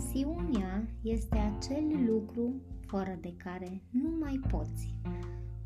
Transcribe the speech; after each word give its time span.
Pasiunea 0.00 0.88
este 1.02 1.36
acel 1.36 1.84
lucru 2.06 2.54
fără 2.86 3.18
de 3.20 3.34
care 3.36 3.82
nu 3.90 4.10
mai 4.20 4.40
poți. 4.50 4.94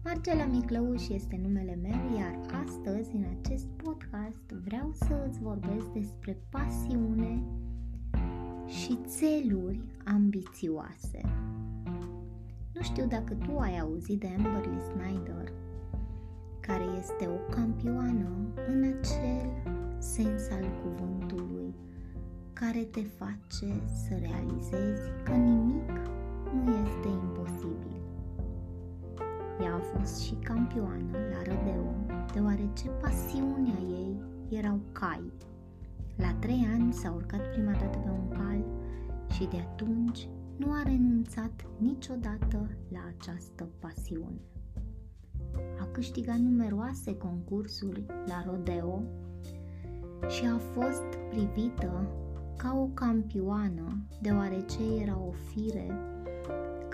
Marcela 0.05 0.45
Miclăuș 0.45 1.09
este 1.09 1.41
numele 1.43 1.79
meu, 1.83 2.19
iar 2.19 2.41
astăzi, 2.65 3.15
în 3.15 3.25
acest 3.39 3.67
podcast, 3.67 4.53
vreau 4.65 4.91
să 4.93 5.27
îți 5.29 5.41
vorbesc 5.41 5.87
despre 5.93 6.39
pasiune 6.51 7.43
și 8.67 8.99
țeluri 9.07 9.81
ambițioase. 10.05 11.21
Nu 12.75 12.83
știu 12.83 13.07
dacă 13.07 13.35
tu 13.35 13.59
ai 13.59 13.79
auzit 13.79 14.21
de 14.21 14.29
Amberly 14.37 14.81
Snyder, 14.81 15.53
care 16.61 16.85
este 16.99 17.27
o 17.27 17.55
campioană 17.55 18.29
în 18.69 18.83
acel 18.83 19.51
sens 19.99 20.51
al 20.51 20.67
cuvântului 20.83 21.64
care 22.65 22.85
te 22.85 23.01
face 23.01 23.83
să 23.87 24.15
realizezi 24.21 25.11
că 25.25 25.33
nimic 25.33 25.91
nu 26.65 26.71
este 26.71 27.09
imposibil. 27.09 27.97
Ea 29.61 29.75
a 29.75 29.79
fost 29.79 30.21
și 30.21 30.35
campioană 30.35 31.13
la 31.13 31.43
Rădeu, 31.43 31.95
deoarece 32.33 32.89
pasiunea 32.89 33.79
ei 33.91 34.23
erau 34.49 34.81
cai. 34.93 35.33
La 36.17 36.35
trei 36.35 36.67
ani 36.73 36.93
s-a 36.93 37.13
urcat 37.13 37.51
prima 37.53 37.73
dată 37.73 37.99
pe 37.99 38.11
un 38.11 38.29
cal 38.29 38.65
și 39.31 39.45
de 39.45 39.57
atunci 39.57 40.29
nu 40.57 40.73
a 40.73 40.83
renunțat 40.83 41.67
niciodată 41.79 42.71
la 42.89 43.01
această 43.19 43.69
pasiune. 43.79 44.41
A 45.81 45.87
câștigat 45.93 46.39
numeroase 46.39 47.17
concursuri 47.17 48.05
la 48.27 48.45
rodeo 48.47 49.03
și 50.29 50.45
a 50.45 50.59
fost 50.59 51.17
privită 51.31 52.09
ca 52.57 52.77
o 52.77 52.87
campioană, 52.87 54.07
deoarece 54.21 54.79
era 55.03 55.19
o 55.19 55.31
fire 55.31 56.15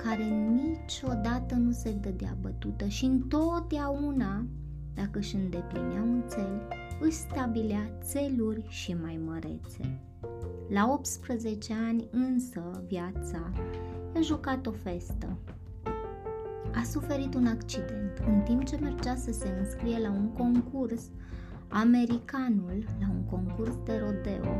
care 0.03 0.25
niciodată 0.25 1.55
nu 1.55 1.71
se 1.71 1.93
dădea 1.93 2.37
bătută 2.41 2.87
și 2.87 3.05
întotdeauna, 3.05 4.47
dacă 4.95 5.19
își 5.19 5.35
îndeplinea 5.35 6.03
un 6.03 6.23
cel, 6.31 6.69
își 7.01 7.17
stabilea 7.17 7.91
țeluri 8.03 8.67
și 8.69 8.97
mai 9.03 9.21
mărețe. 9.27 10.01
La 10.69 10.93
18 10.93 11.75
ani 11.89 12.09
însă 12.11 12.85
viața 12.87 13.53
a 14.15 14.21
jucat 14.21 14.67
o 14.67 14.71
festă. 14.71 15.39
A 16.75 16.83
suferit 16.83 17.35
un 17.35 17.47
accident 17.47 18.19
în 18.27 18.41
timp 18.41 18.65
ce 18.65 18.77
mergea 18.77 19.17
să 19.17 19.33
se 19.33 19.49
înscrie 19.59 19.99
la 19.99 20.11
un 20.11 20.29
concurs 20.29 21.11
americanul, 21.69 22.85
la 23.01 23.07
un 23.11 23.25
concurs 23.25 23.75
de 23.85 23.99
rodeo, 23.99 24.55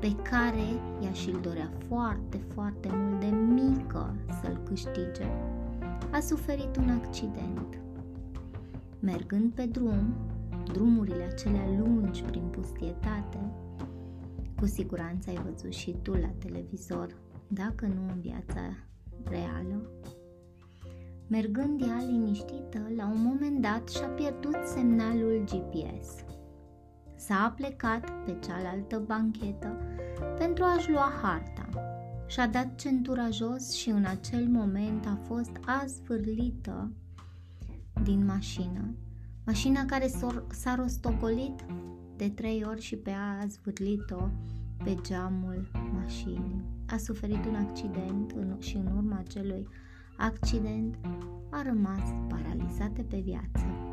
pe 0.00 0.14
care 0.14 0.66
ea 1.02 1.12
și-l 1.12 1.38
dorea 1.42 1.70
foarte, 1.88 2.40
foarte 2.54 2.88
mult 2.92 3.20
de 3.20 3.26
mică 3.26 4.14
să-l 4.42 4.60
câștige. 4.64 5.26
A 6.10 6.20
suferit 6.20 6.76
un 6.76 6.88
accident. 6.88 7.78
Mergând 9.00 9.52
pe 9.52 9.66
drum, 9.66 10.14
drumurile 10.72 11.22
acelea 11.22 11.66
lungi 11.78 12.22
prin 12.22 12.42
pustietate, 12.42 13.38
cu 14.60 14.66
siguranță 14.66 15.30
ai 15.30 15.40
văzut 15.50 15.72
și 15.72 15.96
tu 16.02 16.12
la 16.12 16.30
televizor, 16.38 17.16
dacă 17.48 17.86
nu 17.86 18.08
în 18.12 18.20
viața 18.20 18.60
reală. 19.24 19.90
Mergând 21.28 21.82
ea 21.82 22.04
liniștită, 22.06 22.90
la 22.96 23.06
un 23.06 23.22
moment 23.22 23.60
dat 23.60 23.88
și-a 23.88 24.06
pierdut 24.06 24.56
semnalul 24.64 25.44
GPS. 25.44 26.35
S-a 27.16 27.54
plecat 27.56 28.24
pe 28.24 28.36
cealaltă 28.46 29.02
banchetă 29.06 29.76
pentru 30.38 30.64
a-și 30.64 30.90
lua 30.90 31.12
harta. 31.22 31.68
Și-a 32.26 32.46
dat 32.46 32.74
centura 32.74 33.30
jos 33.30 33.72
și 33.72 33.88
în 33.88 34.04
acel 34.04 34.46
moment 34.48 35.06
a 35.06 35.18
fost 35.26 35.50
azvârlită 35.82 36.92
din 38.02 38.24
mașină. 38.24 38.94
Mașina 39.46 39.84
care 39.84 40.10
s-a 40.50 40.74
rostogolit 40.74 41.64
de 42.16 42.28
trei 42.28 42.64
ori 42.68 42.80
și 42.80 42.96
pe 42.96 43.10
a 43.10 43.40
azvârlit-o 43.42 44.28
pe 44.84 44.96
geamul 45.00 45.70
mașinii. 45.92 46.64
A 46.88 46.96
suferit 46.96 47.44
un 47.44 47.54
accident 47.54 48.30
în, 48.30 48.56
și 48.58 48.76
în 48.76 48.86
urma 48.96 49.18
acelui 49.18 49.68
accident 50.16 50.98
a 51.50 51.62
rămas 51.62 52.14
paralizată 52.28 53.02
pe 53.02 53.16
viață. 53.24 53.85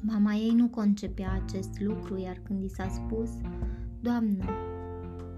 Mama 0.00 0.34
ei 0.34 0.54
nu 0.54 0.68
concepea 0.68 1.40
acest 1.44 1.80
lucru, 1.80 2.18
iar 2.18 2.40
când 2.42 2.62
i 2.62 2.68
s-a 2.68 2.88
spus, 2.88 3.30
Doamnă, 4.00 4.44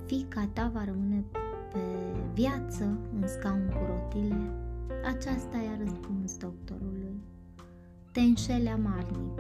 fica 0.06 0.48
ta 0.52 0.70
va 0.74 0.84
rămâne 0.84 1.24
pe 1.72 1.78
viață 2.34 2.98
în 3.20 3.28
scaun 3.28 3.68
cu 3.68 3.78
rotile, 3.88 4.52
aceasta 5.04 5.56
i-a 5.56 5.76
răspuns 5.78 6.36
doctorului. 6.36 7.20
Te 8.12 8.20
înșeli 8.20 8.68
amarnic, 8.68 9.38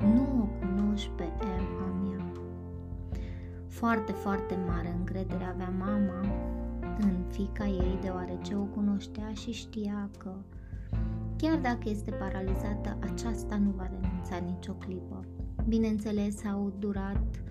nu 0.00 0.42
o 0.42 0.66
cunoști 0.66 1.10
pe 1.16 1.22
Emma 1.40 2.02
mea. 2.02 2.32
Foarte, 3.66 4.12
foarte 4.12 4.58
mare 4.66 4.94
încredere 4.98 5.44
avea 5.44 5.72
mama 5.78 6.20
în 7.00 7.24
fica 7.30 7.66
ei, 7.66 7.98
deoarece 8.02 8.54
o 8.54 8.62
cunoștea 8.62 9.32
și 9.32 9.52
știa 9.52 10.10
că 10.18 10.34
chiar 11.38 11.56
dacă 11.56 11.88
este 11.88 12.10
paralizată, 12.10 12.98
aceasta 13.00 13.56
nu 13.56 13.70
va 13.70 13.86
renunța 13.86 14.36
nicio 14.36 14.72
clipă. 14.72 15.24
Bineînțeles, 15.68 16.44
au 16.44 16.72
durat 16.78 17.42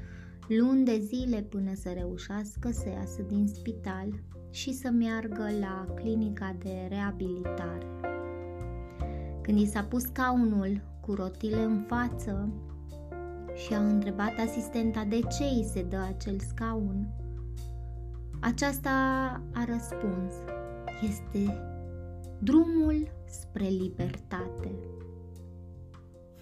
luni 0.48 0.86
de 0.86 1.00
zile 1.00 1.42
până 1.42 1.74
să 1.74 1.90
reușească 1.90 2.72
să 2.72 2.90
iasă 2.90 3.22
din 3.22 3.48
spital 3.48 4.24
și 4.50 4.74
să 4.74 4.90
meargă 4.90 5.50
la 5.60 5.94
clinica 5.96 6.56
de 6.60 6.88
reabilitare. 6.90 7.86
Când 9.42 9.60
i 9.60 9.66
s-a 9.66 9.84
pus 9.84 10.06
caunul 10.06 10.82
cu 11.02 11.14
rotile 11.14 11.64
în 11.64 11.84
față 11.88 12.50
și 13.56 13.74
a 13.74 13.88
întrebat 13.88 14.40
asistenta 14.40 15.04
de 15.04 15.20
ce 15.20 15.44
îi 15.44 15.70
se 15.72 15.84
dă 15.84 15.98
acel 16.08 16.40
scaun, 16.40 17.08
aceasta 18.40 18.90
a 19.54 19.66
răspuns, 19.66 20.34
este 21.02 21.76
drumul 22.40 23.12
spre 23.26 23.68
libertate. 23.68 24.72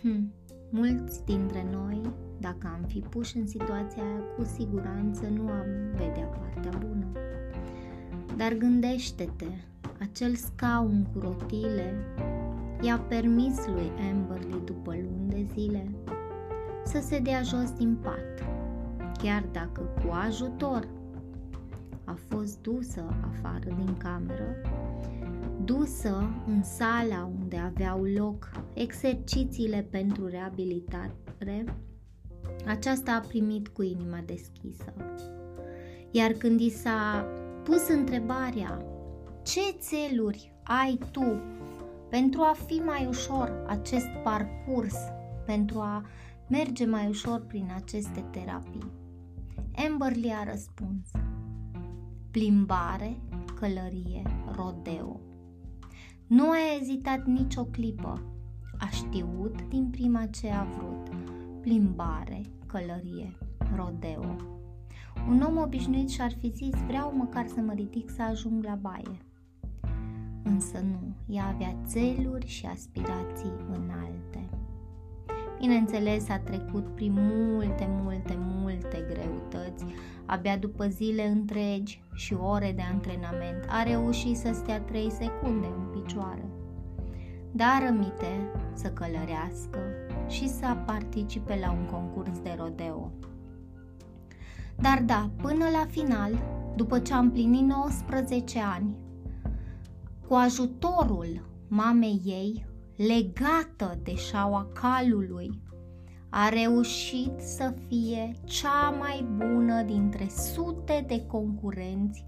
Hm, 0.02 0.34
mulți 0.70 1.26
dintre 1.26 1.66
noi, 1.72 2.02
dacă 2.40 2.68
am 2.68 2.84
fi 2.88 3.00
puși 3.00 3.38
în 3.38 3.48
situația 3.48 4.04
aia, 4.04 4.24
cu 4.38 4.44
siguranță 4.44 5.28
nu 5.28 5.48
am 5.48 5.68
vedea 5.92 6.26
partea 6.26 6.78
bună. 6.80 7.06
Dar 8.38 8.54
gândește-te, 8.54 9.50
acel 10.00 10.36
scaun 10.36 11.08
cu 11.14 11.20
rotile 11.20 11.94
i-a 12.82 12.98
permis 12.98 13.66
lui 13.68 13.92
Amberly 14.12 14.62
după 14.66 14.92
luni 14.92 15.30
de 15.30 15.46
zile 15.54 15.92
să 16.86 17.00
se 17.02 17.20
dea 17.20 17.42
jos 17.42 17.72
din 17.72 17.98
pat, 18.02 18.46
chiar 19.18 19.44
dacă 19.52 19.82
cu 19.82 20.12
ajutor 20.28 20.88
a 22.04 22.18
fost 22.28 22.62
dusă 22.62 23.04
afară 23.32 23.76
din 23.76 23.98
cameră, 23.98 24.56
dusă 25.66 26.34
în 26.48 26.64
sala 26.64 27.32
unde 27.40 27.58
aveau 27.58 28.04
loc 28.04 28.52
exercițiile 28.74 29.88
pentru 29.92 30.28
reabilitare, 30.28 31.66
aceasta 32.66 33.12
a 33.12 33.28
primit 33.28 33.68
cu 33.68 33.82
inima 33.82 34.24
deschisă. 34.26 34.94
Iar 36.12 36.32
când 36.32 36.60
i 36.60 36.70
s-a 36.70 37.26
pus 37.64 37.88
întrebarea 37.88 38.86
ce 39.44 39.62
țeluri 39.80 40.54
ai 40.64 41.00
tu 41.12 41.42
pentru 42.10 42.42
a 42.42 42.56
fi 42.66 42.74
mai 42.74 43.06
ușor 43.06 43.66
acest 43.68 44.08
parcurs, 44.24 44.96
pentru 45.46 45.80
a 45.80 46.06
merge 46.50 46.86
mai 46.86 47.08
ușor 47.08 47.40
prin 47.40 47.72
aceste 47.76 48.26
terapii, 48.32 48.92
Amberly 49.88 50.34
a 50.40 50.50
răspuns 50.52 51.12
plimbare, 52.32 53.20
călărie, 53.60 54.22
rodeo. 54.56 55.25
Nu 56.28 56.50
a 56.50 56.56
ezitat 56.80 57.26
nicio 57.26 57.64
clipă. 57.64 58.22
A 58.80 58.88
știut 58.90 59.68
din 59.68 59.90
prima 59.90 60.26
ce 60.26 60.50
a 60.50 60.64
vrut. 60.64 61.10
Plimbare, 61.62 62.42
călărie, 62.66 63.38
rodeo. 63.76 64.36
Un 65.28 65.42
om 65.42 65.58
obișnuit 65.58 66.10
și-ar 66.10 66.32
fi 66.40 66.50
zis, 66.50 66.76
vreau 66.88 67.14
măcar 67.16 67.48
să 67.48 67.62
mă 67.62 67.74
ridic 67.74 68.10
să 68.10 68.22
ajung 68.22 68.64
la 68.64 68.76
baie. 68.76 69.18
Însă 70.44 70.80
nu, 70.80 71.34
ea 71.36 71.46
avea 71.46 71.76
țeluri 71.86 72.48
și 72.48 72.66
aspirații 72.66 73.54
înalte. 73.68 74.05
Bineînțeles, 75.60 76.30
a 76.30 76.38
trecut 76.38 76.96
prin 76.96 77.14
multe, 77.16 77.88
multe, 77.90 78.38
multe 78.38 79.06
greutăți, 79.08 79.86
abia 80.26 80.58
după 80.58 80.88
zile 80.88 81.28
întregi 81.28 82.04
și 82.14 82.34
ore 82.34 82.74
de 82.76 82.82
antrenament 82.92 83.66
a 83.68 83.84
reușit 83.84 84.38
să 84.38 84.50
stea 84.54 84.82
3 84.82 85.12
secunde 85.12 85.68
în 85.78 86.02
picioare. 86.02 86.46
Dar 87.52 87.84
rămite 87.86 88.52
să 88.74 88.88
călărească 88.88 89.80
și 90.28 90.50
să 90.50 90.78
participe 90.86 91.58
la 91.62 91.72
un 91.72 91.86
concurs 91.86 92.40
de 92.40 92.56
rodeo. 92.58 93.12
Dar 94.76 95.04
da, 95.06 95.30
până 95.42 95.66
la 95.72 95.86
final 95.90 96.32
după 96.76 97.00
ce 97.00 97.14
a 97.14 97.18
împlinit 97.18 97.66
19 97.66 98.60
ani, 98.60 98.96
cu 100.28 100.34
ajutorul 100.34 101.50
mamei 101.68 102.22
ei, 102.24 102.66
legată 102.96 104.00
de 104.04 104.16
șaua 104.16 104.68
calului, 104.74 105.62
a 106.30 106.50
reușit 106.50 107.40
să 107.40 107.74
fie 107.88 108.32
cea 108.44 108.90
mai 108.90 109.28
bună 109.36 109.82
dintre 109.82 110.28
sute 110.30 111.04
de 111.08 111.26
concurenți 111.26 112.26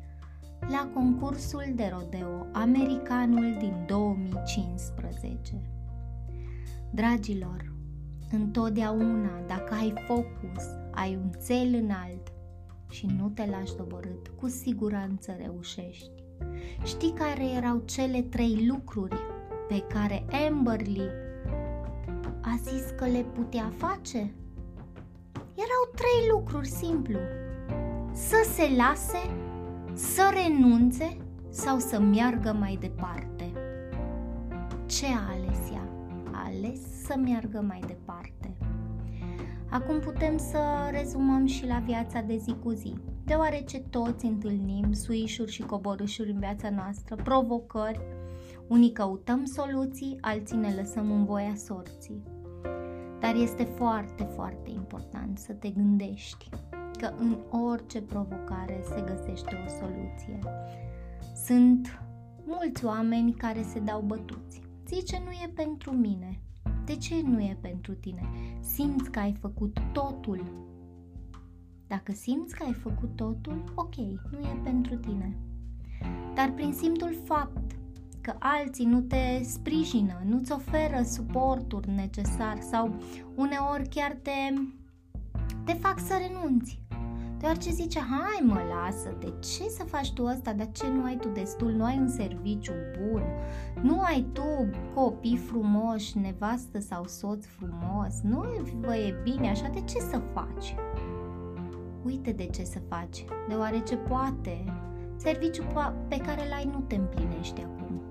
la 0.60 0.90
concursul 0.94 1.64
de 1.76 1.92
rodeo 1.94 2.46
americanul 2.52 3.56
din 3.60 3.84
2015. 3.88 5.62
Dragilor, 6.92 7.74
întotdeauna 8.32 9.42
dacă 9.48 9.74
ai 9.74 9.94
focus, 10.08 10.64
ai 10.92 11.16
un 11.16 11.32
cel 11.46 11.74
înalt 11.84 12.32
și 12.90 13.06
nu 13.18 13.30
te 13.30 13.46
lași 13.46 13.76
doborât, 13.76 14.28
cu 14.28 14.48
siguranță 14.48 15.36
reușești. 15.40 16.12
Știi 16.84 17.14
care 17.14 17.46
erau 17.56 17.82
cele 17.86 18.22
trei 18.22 18.68
lucruri 18.68 19.16
pe 19.68 19.84
care 19.94 20.26
Amberly 20.48 21.10
a 22.42 22.60
zis 22.64 22.84
că 22.98 23.06
le 23.06 23.26
putea 23.34 23.72
face? 23.78 24.18
Erau 25.54 25.84
trei 25.96 26.30
lucruri 26.32 26.68
simplu. 26.68 27.18
Să 28.12 28.50
se 28.54 28.76
lase, 28.78 29.30
să 29.94 30.34
renunțe 30.34 31.18
sau 31.50 31.80
să 31.80 32.00
meargă 32.00 32.56
mai 32.60 32.78
departe. 32.80 33.52
Ce 34.86 35.06
a 35.06 35.32
ales 35.32 35.72
ea? 35.74 35.90
A 36.32 36.44
ales 36.46 36.80
să 37.06 37.16
meargă 37.18 37.64
mai 37.68 37.80
departe. 37.88 38.58
Acum 39.70 40.00
putem 40.00 40.38
să 40.38 40.60
rezumăm 40.92 41.46
și 41.46 41.66
la 41.66 41.80
viața 41.86 42.22
de 42.22 42.38
zi 42.38 42.56
cu 42.64 42.70
zi, 42.70 42.94
deoarece 43.26 43.80
toți 43.80 44.26
întâlnim 44.26 44.92
suișuri 44.94 45.52
și 45.52 45.62
coborâșuri 45.62 46.32
în 46.32 46.40
viața 46.40 46.70
noastră, 46.70 47.16
provocări, 47.16 48.00
unii 48.68 48.92
căutăm 48.92 49.46
soluții, 49.46 50.18
alții 50.22 50.58
ne 50.58 50.74
lăsăm 50.76 51.12
în 51.12 51.26
voia 51.26 51.56
sorții. 51.56 52.24
Dar 53.20 53.36
este 53.36 53.64
foarte, 53.64 54.24
foarte 54.24 54.70
important 54.70 55.38
să 55.38 55.54
te 55.54 55.70
gândești 55.70 56.50
că 56.98 57.14
în 57.18 57.38
orice 57.52 58.02
provocare 58.02 58.84
se 58.84 59.04
găsește 59.06 59.64
o 59.66 59.70
soluție. 59.70 60.40
Sunt 61.46 62.02
mulți 62.46 62.86
oameni 62.86 63.34
care 63.34 63.62
se 63.62 63.80
dau 63.80 64.02
bătuți. 64.02 64.62
Zice, 64.88 65.22
nu 65.26 65.32
e 65.32 65.52
pentru 65.56 65.92
mine. 65.92 66.42
De 66.86 66.96
ce 66.96 67.22
nu 67.22 67.40
e 67.40 67.58
pentru 67.62 67.94
tine? 67.94 68.22
Simți 68.60 69.12
că 69.12 69.20
ai 69.20 69.34
făcut 69.40 69.78
totul. 69.92 70.44
Dacă 71.88 72.12
simți 72.12 72.56
că 72.56 72.64
ai 72.64 72.74
făcut 72.74 73.16
totul, 73.16 73.64
ok, 73.76 73.96
nu 74.32 74.40
e 74.40 74.60
pentru 74.64 74.96
tine. 74.96 75.38
Dar 76.34 76.52
prin 76.52 76.74
simțul 76.74 77.16
fapt 77.24 77.76
că 78.28 78.36
alții 78.40 78.86
nu 78.86 79.02
te 79.02 79.44
sprijină, 79.44 80.22
nu-ți 80.26 80.52
oferă 80.52 81.04
suportul 81.04 81.84
necesar 81.96 82.58
sau 82.60 82.96
uneori 83.36 83.90
chiar 83.90 84.18
te, 84.22 84.32
te 85.64 85.74
fac 85.74 86.00
să 86.00 86.14
renunți. 86.28 86.82
Deoarece 87.38 87.72
zice, 87.72 88.00
hai 88.00 88.46
mă, 88.46 88.60
lasă, 88.70 89.16
de 89.20 89.34
ce 89.40 89.70
să 89.70 89.84
faci 89.84 90.14
tu 90.14 90.26
asta, 90.26 90.54
dar 90.54 90.72
ce 90.72 90.88
nu 90.88 91.04
ai 91.04 91.18
tu 91.18 91.28
destul, 91.28 91.72
nu 91.72 91.84
ai 91.84 91.98
un 91.98 92.08
serviciu 92.08 92.72
bun, 93.00 93.24
nu 93.82 94.02
ai 94.02 94.26
tu 94.34 94.70
copii 94.94 95.38
frumoși, 95.38 96.18
nevastă 96.18 96.80
sau 96.80 97.06
soț 97.06 97.46
frumos, 97.46 98.22
nu 98.24 98.44
vă 98.80 98.96
e 98.96 99.16
bine 99.24 99.50
așa, 99.50 99.68
de 99.68 99.82
ce 99.82 100.00
să 100.00 100.22
faci? 100.34 100.76
Uite 102.04 102.32
de 102.32 102.46
ce 102.46 102.64
să 102.64 102.80
faci, 102.90 103.26
deoarece 103.48 103.96
poate 103.96 104.64
serviciul 105.16 105.96
pe 106.08 106.18
care 106.18 106.48
l-ai 106.50 106.70
nu 106.74 106.80
te 106.80 106.96
împlinește 106.96 107.62
acum. 107.62 108.07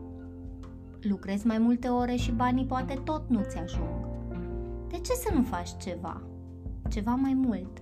Lucrezi 1.08 1.47
mai 1.47 1.58
multe 1.58 1.88
ore 1.88 2.17
și 2.17 2.31
banii 2.31 2.64
poate 2.64 2.94
tot 3.05 3.29
nu 3.29 3.43
ți 3.43 3.58
ajung. 3.58 4.06
De 4.88 4.97
ce 4.97 5.12
să 5.12 5.31
nu 5.35 5.43
faci 5.43 5.76
ceva? 5.76 6.23
Ceva 6.91 7.14
mai 7.14 7.35
mult 7.35 7.81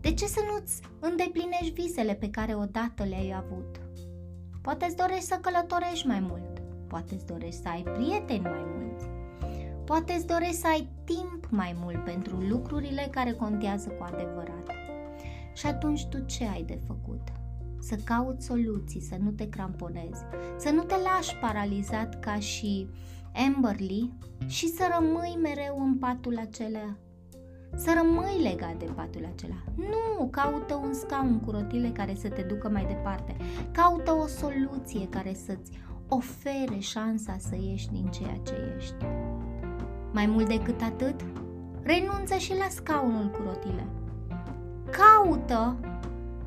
de 0.00 0.14
ce 0.14 0.26
să 0.26 0.40
nu-ți 0.52 0.80
îndeplinești 1.00 1.70
visele 1.70 2.14
pe 2.14 2.30
care 2.30 2.54
odată 2.54 3.04
le-ai 3.04 3.34
avut? 3.36 3.80
Poate 4.62 4.84
îți 4.84 4.96
dorești 4.96 5.24
să 5.24 5.38
călătorești 5.40 6.06
mai 6.06 6.20
mult, 6.20 6.62
poate 6.86 7.14
îți 7.14 7.26
dorești 7.26 7.60
să 7.60 7.68
ai 7.68 7.82
prieteni 7.82 8.42
mai 8.42 8.64
mulți, 8.76 9.04
poate 9.84 10.12
îți 10.12 10.26
dorești 10.26 10.54
să 10.54 10.66
ai 10.66 10.88
timp 11.04 11.46
mai 11.50 11.76
mult 11.82 12.04
pentru 12.04 12.36
lucrurile 12.36 13.08
care 13.10 13.32
contează 13.32 13.88
cu 13.88 14.02
adevărat. 14.02 14.70
Și 15.54 15.66
atunci 15.66 16.06
tu 16.06 16.24
ce 16.24 16.44
ai 16.44 16.62
de 16.62 16.78
făcut? 16.86 17.39
Să 17.80 17.96
cauți 18.04 18.46
soluții, 18.46 19.00
să 19.00 19.16
nu 19.22 19.30
te 19.30 19.48
cramponezi, 19.48 20.22
să 20.56 20.70
nu 20.70 20.82
te 20.82 20.94
lași 20.94 21.36
paralizat 21.36 22.20
ca 22.20 22.38
și 22.38 22.88
Amberly 23.46 24.12
și 24.46 24.68
să 24.68 24.82
rămâi 24.98 25.38
mereu 25.42 25.82
în 25.84 25.94
patul 25.94 26.38
acela 26.38 26.96
să 27.76 27.92
rămâi 28.02 28.42
legat 28.42 28.76
de 28.76 28.84
patul 28.94 29.28
acela. 29.34 29.62
Nu, 29.74 30.28
caută 30.30 30.74
un 30.74 30.92
scaun 30.92 31.40
cu 31.40 31.50
rotile 31.50 31.88
care 31.88 32.14
să 32.14 32.28
te 32.28 32.42
ducă 32.42 32.68
mai 32.68 32.84
departe. 32.84 33.36
Caută 33.72 34.12
o 34.12 34.26
soluție 34.26 35.08
care 35.08 35.34
să-ți 35.34 35.72
ofere 36.08 36.78
șansa 36.78 37.36
să 37.38 37.56
ieși 37.60 37.88
din 37.88 38.06
ceea 38.06 38.40
ce 38.46 38.74
ești. 38.76 39.04
Mai 40.12 40.26
mult 40.26 40.48
decât 40.48 40.80
atât, 40.80 41.20
renunță 41.82 42.34
și 42.34 42.56
la 42.56 42.66
scaunul 42.68 43.30
cu 43.30 43.42
rotile. 43.42 43.86
Caută, 44.90 45.76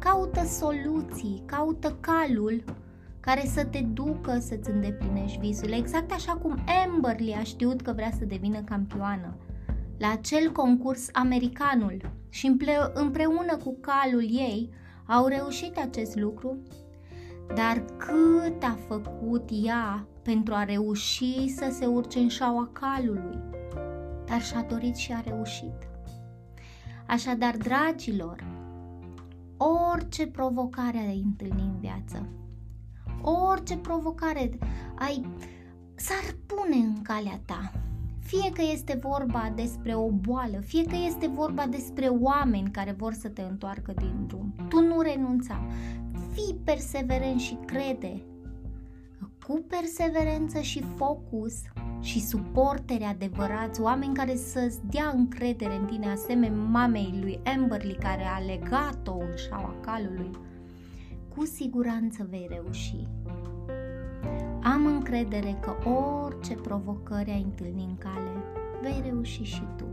caută 0.03 0.45
soluții, 0.45 1.43
caută 1.45 1.97
calul 1.99 2.63
care 3.19 3.45
să 3.45 3.65
te 3.65 3.79
ducă 3.79 4.39
să-ți 4.39 4.69
îndeplinești 4.69 5.39
visul. 5.39 5.71
Exact 5.71 6.11
așa 6.11 6.33
cum 6.33 6.63
Amberly 6.85 7.35
a 7.39 7.43
știut 7.43 7.81
că 7.81 7.91
vrea 7.91 8.11
să 8.17 8.25
devină 8.25 8.61
campioană 8.61 9.35
la 9.97 10.11
acel 10.11 10.51
concurs 10.51 11.09
americanul 11.11 11.97
și 12.29 12.57
împreună 12.93 13.57
cu 13.63 13.77
calul 13.81 14.21
ei 14.21 14.69
au 15.05 15.27
reușit 15.27 15.77
acest 15.77 16.15
lucru, 16.15 16.57
dar 17.55 17.85
cât 17.97 18.63
a 18.63 18.77
făcut 18.87 19.49
ea 19.63 20.07
pentru 20.21 20.53
a 20.53 20.63
reuși 20.63 21.47
să 21.47 21.69
se 21.71 21.85
urce 21.85 22.19
în 22.19 22.27
șaua 22.27 22.69
calului, 22.71 23.39
dar 24.25 24.41
și-a 24.41 24.65
dorit 24.69 24.95
și 24.95 25.13
a 25.13 25.21
reușit. 25.21 25.75
Așadar, 27.07 27.57
dragilor, 27.57 28.43
orice 29.63 30.27
provocare 30.27 30.97
ai 30.97 31.21
întâlni 31.25 31.61
în 31.61 31.79
viață, 31.79 32.27
orice 33.21 33.77
provocare 33.77 34.57
ai 34.95 35.25
s-ar 35.95 36.35
pune 36.45 36.75
în 36.75 37.01
calea 37.01 37.41
ta, 37.45 37.71
fie 38.19 38.51
că 38.51 38.61
este 38.71 38.99
vorba 39.01 39.51
despre 39.55 39.95
o 39.95 40.09
boală, 40.09 40.59
fie 40.59 40.83
că 40.83 40.95
este 41.05 41.27
vorba 41.27 41.65
despre 41.67 42.05
oameni 42.05 42.71
care 42.71 42.91
vor 42.91 43.13
să 43.13 43.29
te 43.29 43.41
întoarcă 43.41 43.93
din 43.97 44.23
drum, 44.27 44.53
tu 44.69 44.81
nu 44.81 45.01
renunța. 45.01 45.65
Fii 46.31 46.55
perseverent 46.63 47.39
și 47.39 47.57
crede. 47.65 48.23
Cu 49.47 49.65
perseverență 49.67 50.59
și 50.59 50.83
focus 50.95 51.53
și 52.03 52.21
suporteri 52.21 53.03
adevărați, 53.03 53.81
oameni 53.81 54.13
care 54.13 54.35
să-ți 54.35 54.79
dea 54.89 55.13
încredere 55.15 55.75
în 55.75 55.85
tine, 55.85 56.07
asemenea 56.07 56.57
mamei 56.57 57.19
lui 57.21 57.39
Amberly 57.55 57.93
care 57.99 58.23
a 58.23 58.39
legat-o 58.39 59.17
în 59.17 59.35
șaua 59.47 59.75
calului, 59.81 60.29
cu 61.35 61.45
siguranță 61.45 62.27
vei 62.29 62.47
reuși. 62.49 63.07
Am 64.63 64.85
încredere 64.85 65.57
că 65.61 65.89
orice 65.89 66.53
provocări 66.53 67.31
ai 67.31 67.41
întâlni 67.41 67.83
în 67.83 67.97
cale, 67.97 68.31
vei 68.81 69.01
reuși 69.09 69.43
și 69.43 69.63
tu. 69.77 69.85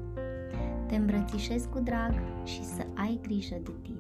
Te 0.86 0.96
îmbrățișez 0.96 1.64
cu 1.64 1.78
drag 1.78 2.14
și 2.44 2.64
să 2.64 2.86
ai 2.94 3.18
grijă 3.22 3.56
de 3.62 3.72
tine. 3.82 3.99